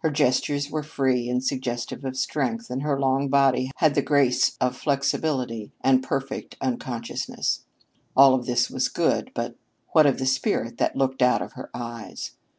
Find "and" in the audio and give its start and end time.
1.30-1.42, 2.68-2.82, 5.80-6.02